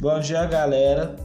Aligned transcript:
Bom 0.00 0.18
dia, 0.18 0.44
galera. 0.44 1.16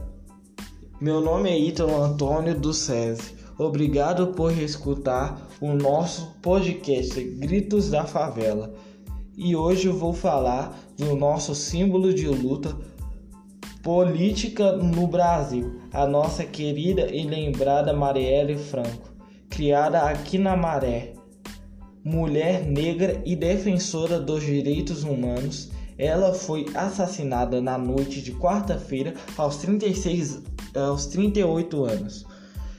Meu 1.00 1.20
nome 1.20 1.50
é 1.50 1.58
Ítalo 1.58 2.02
Antônio 2.02 2.58
do 2.58 2.72
SESI. 2.72 3.34
Obrigado 3.58 4.28
por 4.28 4.56
escutar 4.56 5.48
o 5.60 5.74
nosso 5.74 6.36
podcast 6.40 7.20
Gritos 7.22 7.90
da 7.90 8.04
Favela. 8.04 8.72
E 9.36 9.56
hoje 9.56 9.88
eu 9.88 9.98
vou 9.98 10.14
falar 10.14 10.78
do 10.96 11.16
nosso 11.16 11.52
símbolo 11.54 12.14
de 12.14 12.28
luta 12.28 12.74
política 13.82 14.72
no 14.76 15.06
Brasil, 15.08 15.80
a 15.92 16.06
nossa 16.06 16.44
querida 16.44 17.08
e 17.12 17.24
lembrada 17.24 17.92
Marielle 17.92 18.56
Franco, 18.56 19.10
criada 19.50 20.02
aqui 20.02 20.38
na 20.38 20.56
Maré. 20.56 21.14
Mulher 22.04 22.64
negra 22.64 23.20
e 23.26 23.34
defensora 23.34 24.18
dos 24.18 24.42
direitos 24.42 25.02
humanos, 25.02 25.70
ela 26.00 26.32
foi 26.32 26.66
assassinada 26.74 27.60
na 27.60 27.76
noite 27.76 28.22
de 28.22 28.32
quarta-feira 28.32 29.12
aos 29.36 29.58
36 29.58 30.40
aos 30.74 31.06
38 31.06 31.84
anos. 31.84 32.26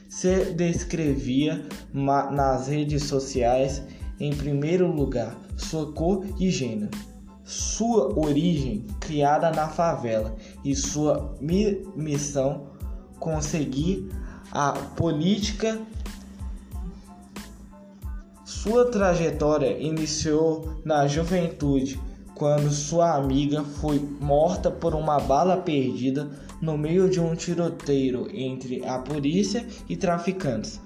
Se 0.09 0.45
descrevia 0.53 1.63
nas 1.93 2.67
redes 2.67 3.03
sociais 3.03 3.83
em 4.19 4.35
primeiro 4.35 4.87
lugar 4.87 5.37
sua 5.55 5.91
cor 5.93 6.25
e 6.39 6.49
gênero, 6.49 6.89
sua 7.43 8.17
origem 8.19 8.87
criada 8.99 9.51
na 9.51 9.67
favela 9.67 10.35
e 10.65 10.75
sua 10.75 11.35
mi 11.39 11.85
missão 11.95 12.71
conseguir 13.19 14.09
a 14.51 14.71
política 14.71 15.79
sua 18.43 18.91
trajetória 18.91 19.77
iniciou 19.79 20.81
na 20.85 21.07
juventude, 21.07 21.99
quando 22.41 22.71
sua 22.71 23.13
amiga 23.13 23.63
foi 23.63 23.99
morta 24.19 24.71
por 24.71 24.95
uma 24.95 25.19
bala 25.19 25.57
perdida 25.57 26.27
no 26.59 26.75
meio 26.75 27.07
de 27.07 27.19
um 27.19 27.35
tiroteio 27.35 28.27
entre 28.33 28.83
a 28.83 28.97
polícia 28.97 29.63
e 29.87 29.95
traficantes. 29.95 30.81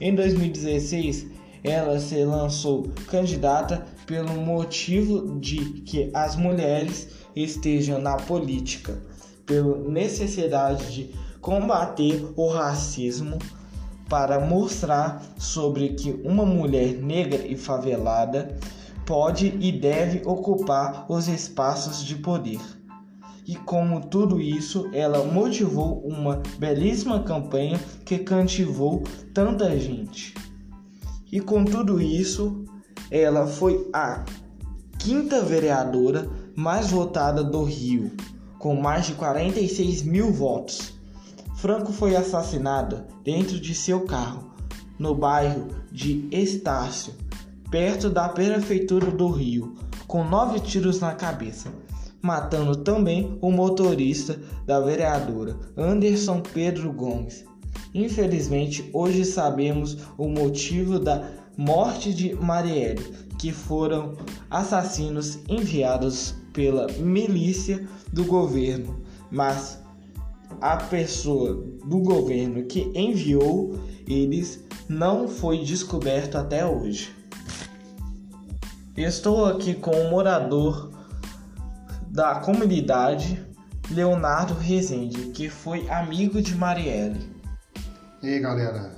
Em 0.00 0.12
2016, 0.12 1.28
ela 1.62 2.00
se 2.00 2.24
lançou 2.24 2.90
candidata 3.06 3.86
pelo 4.04 4.32
motivo 4.32 5.38
de 5.38 5.58
que 5.82 6.10
as 6.12 6.34
mulheres 6.34 7.06
estejam 7.36 8.00
na 8.00 8.16
política, 8.16 9.00
pela 9.46 9.78
necessidade 9.88 10.92
de 10.92 11.14
combater 11.40 12.20
o 12.34 12.48
racismo 12.48 13.38
para 14.08 14.40
mostrar 14.40 15.22
sobre 15.38 15.90
que 15.90 16.20
uma 16.24 16.44
mulher 16.44 16.94
negra 16.94 17.46
e 17.46 17.56
favelada 17.56 18.58
pode 19.06 19.56
e 19.60 19.70
deve 19.70 20.20
ocupar 20.26 21.06
os 21.08 21.28
espaços 21.28 22.04
de 22.04 22.16
poder. 22.16 22.60
E 23.46 23.54
como 23.54 24.04
tudo 24.08 24.40
isso, 24.40 24.90
ela 24.92 25.24
motivou 25.24 26.00
uma 26.00 26.42
belíssima 26.58 27.22
campanha 27.22 27.78
que 28.04 28.18
cantivou 28.18 29.04
tanta 29.32 29.78
gente. 29.78 30.34
E 31.30 31.40
com 31.40 31.64
tudo 31.64 32.02
isso, 32.02 32.64
ela 33.08 33.46
foi 33.46 33.88
a 33.92 34.24
quinta 34.98 35.40
vereadora 35.42 36.28
mais 36.56 36.90
votada 36.90 37.44
do 37.44 37.62
Rio, 37.62 38.10
com 38.58 38.74
mais 38.74 39.06
de 39.06 39.12
46 39.14 40.02
mil 40.02 40.32
votos. 40.32 40.94
Franco 41.54 41.92
foi 41.92 42.16
assassinada 42.16 43.06
dentro 43.22 43.60
de 43.60 43.76
seu 43.76 44.00
carro, 44.00 44.50
no 44.98 45.14
bairro 45.14 45.68
de 45.92 46.28
Estácio, 46.32 47.14
perto 47.70 48.08
da 48.08 48.28
prefeitura 48.28 49.10
do 49.10 49.28
Rio, 49.28 49.74
com 50.06 50.24
nove 50.24 50.60
tiros 50.60 51.00
na 51.00 51.14
cabeça, 51.14 51.72
matando 52.22 52.76
também 52.76 53.38
o 53.40 53.50
motorista 53.50 54.38
da 54.64 54.80
vereadora 54.80 55.56
Anderson 55.76 56.40
Pedro 56.40 56.92
Gomes. 56.92 57.44
Infelizmente, 57.94 58.88
hoje 58.92 59.24
sabemos 59.24 59.98
o 60.18 60.28
motivo 60.28 60.98
da 60.98 61.28
morte 61.56 62.12
de 62.12 62.34
Marielle, 62.34 63.02
que 63.38 63.52
foram 63.52 64.16
assassinos 64.50 65.38
enviados 65.48 66.34
pela 66.52 66.86
milícia 66.98 67.86
do 68.12 68.24
governo, 68.24 69.02
mas 69.30 69.78
a 70.60 70.76
pessoa 70.76 71.54
do 71.84 71.98
governo 71.98 72.64
que 72.64 72.90
enviou 72.94 73.78
eles 74.08 74.64
não 74.88 75.28
foi 75.28 75.58
descoberto 75.64 76.36
até 76.36 76.64
hoje. 76.64 77.10
Estou 78.96 79.44
aqui 79.44 79.74
com 79.74 79.90
o 79.90 80.06
um 80.06 80.10
morador 80.10 80.90
da 82.08 82.36
comunidade, 82.36 83.46
Leonardo 83.90 84.54
Rezende, 84.54 85.32
que 85.32 85.50
foi 85.50 85.86
amigo 85.90 86.40
de 86.40 86.54
Marielle. 86.54 87.20
E 88.22 88.28
aí 88.28 88.40
galera, 88.40 88.90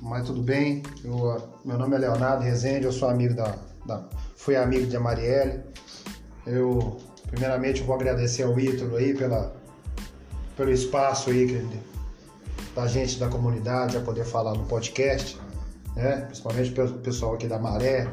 mas 0.00 0.26
tudo 0.26 0.42
bem? 0.42 0.82
Eu, 1.04 1.36
meu 1.62 1.76
nome 1.76 1.94
é 1.94 1.98
Leonardo 1.98 2.42
Rezende, 2.42 2.86
eu 2.86 2.92
sou 2.92 3.10
amigo 3.10 3.34
da, 3.34 3.54
da 3.84 4.02
fui 4.34 4.56
amigo 4.56 4.86
de 4.86 4.98
Marielle. 4.98 5.62
Eu 6.46 6.96
primeiramente 7.26 7.82
vou 7.82 7.96
agradecer 7.96 8.44
ao 8.44 8.58
Ítalo 8.58 8.96
aí 8.96 9.12
pela 9.12 9.54
pelo 10.56 10.70
espaço 10.70 11.28
aí 11.28 11.48
que, 11.48 11.80
da 12.74 12.86
gente 12.86 13.18
da 13.18 13.28
comunidade 13.28 13.98
a 13.98 14.00
poder 14.00 14.24
falar 14.24 14.54
no 14.54 14.64
podcast, 14.64 15.38
né? 15.94 16.22
principalmente 16.22 16.70
pelo 16.70 16.94
pessoal 17.00 17.34
aqui 17.34 17.46
da 17.46 17.58
Maré, 17.58 18.08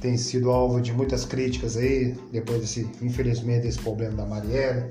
tem 0.00 0.16
sido 0.16 0.50
alvo 0.50 0.80
de 0.80 0.92
muitas 0.92 1.24
críticas 1.24 1.76
aí, 1.76 2.16
depois 2.32 2.60
desse, 2.60 2.88
infelizmente, 3.02 3.62
desse 3.62 3.78
problema 3.78 4.16
da 4.16 4.26
Marielle. 4.26 4.90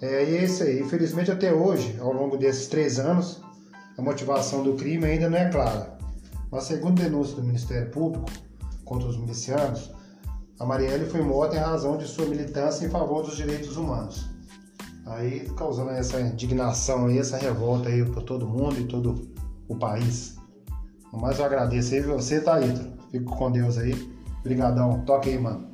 É, 0.00 0.24
e 0.24 0.36
é 0.36 0.44
isso 0.44 0.62
aí, 0.62 0.80
infelizmente 0.80 1.30
até 1.30 1.52
hoje, 1.52 1.96
ao 2.00 2.12
longo 2.12 2.36
desses 2.36 2.68
três 2.68 2.98
anos, 2.98 3.40
a 3.96 4.02
motivação 4.02 4.62
do 4.62 4.74
crime 4.74 5.04
ainda 5.06 5.28
não 5.28 5.38
é 5.38 5.48
clara. 5.50 5.96
Mas 6.50 6.64
segundo 6.64 7.02
denúncia 7.02 7.36
do 7.36 7.42
Ministério 7.42 7.90
Público 7.90 8.30
contra 8.84 9.08
os 9.08 9.18
milicianos, 9.18 9.90
a 10.58 10.64
Marielle 10.64 11.06
foi 11.06 11.22
morta 11.22 11.56
em 11.56 11.60
razão 11.60 11.96
de 11.96 12.06
sua 12.06 12.26
militância 12.26 12.86
em 12.86 12.90
favor 12.90 13.22
dos 13.22 13.36
direitos 13.36 13.76
humanos. 13.76 14.26
Aí 15.06 15.48
causando 15.56 15.90
essa 15.90 16.20
indignação 16.20 17.06
aí, 17.06 17.18
essa 17.18 17.36
revolta 17.36 17.88
aí 17.88 18.04
para 18.04 18.22
todo 18.22 18.46
mundo 18.46 18.78
e 18.78 18.84
todo 18.84 19.28
o 19.68 19.76
país. 19.76 20.36
Mas 21.20 21.38
eu 21.38 21.44
agradeço 21.44 21.94
aí 21.94 22.00
você, 22.00 22.40
Thaíto. 22.40 22.92
Fico 23.10 23.36
com 23.36 23.50
Deus 23.50 23.78
aí. 23.78 23.94
Obrigadão. 24.40 25.02
Toque 25.04 25.30
aí, 25.30 25.38
mano. 25.38 25.68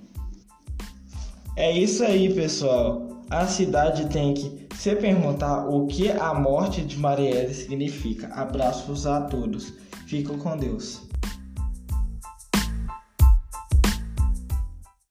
É 1.56 1.70
isso 1.70 2.02
aí, 2.02 2.32
pessoal. 2.32 3.22
A 3.28 3.46
cidade 3.46 4.08
tem 4.08 4.34
que 4.34 4.66
se 4.74 4.94
perguntar 4.96 5.68
o 5.68 5.86
que 5.86 6.10
a 6.10 6.34
morte 6.34 6.82
de 6.82 6.98
Marielle 6.98 7.54
significa. 7.54 8.28
Abraços 8.28 9.06
a 9.06 9.22
todos. 9.22 9.74
Fico 10.06 10.36
com 10.38 10.56
Deus. 10.56 11.11